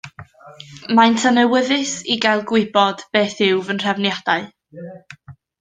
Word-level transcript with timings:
Maent 0.99 1.25
yn 1.31 1.37
awyddus 1.41 1.93
i 2.15 2.19
gael 2.25 2.43
gwybod 2.53 3.07
beth 3.19 3.45
yw 3.51 3.63
fy 3.69 3.77
nhrefniadau. 3.81 4.51